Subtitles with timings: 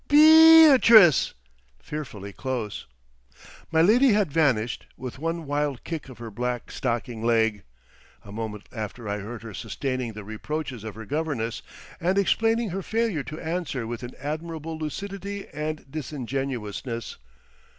[0.07, 1.35] "Beeee e e â trice!"
[1.77, 2.87] fearfully close.
[3.71, 7.61] My lady had vanished, with one wild kick of her black stocking leg.
[8.23, 11.61] A moment after, I heard her sustaining the reproaches of her governess,
[11.99, 17.17] and explaining her failure to answer with an admirable lucidity and disingenuousness.